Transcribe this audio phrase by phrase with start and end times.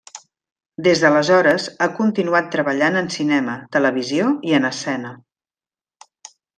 [0.87, 5.17] Des d’aleshores ha continuat treballant en cinema, televisió i en escena.